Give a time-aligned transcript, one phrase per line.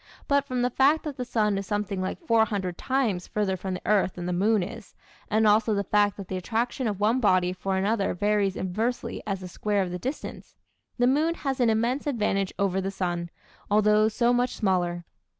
[0.27, 3.83] But from the fact that the sun is something like 400 times further from the
[3.85, 4.95] earth than the moon is,
[5.29, 9.41] and also the fact that the attraction of one body for another varies inversely as
[9.41, 10.55] the square of the distance,
[10.97, 13.29] the moon has an immense advantage over the sun,
[13.69, 15.05] although so much smaller.